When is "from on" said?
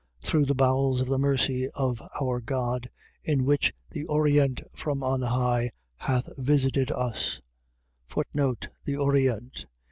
4.75-5.21